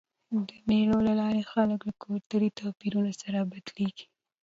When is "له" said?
1.07-1.13, 1.87-1.93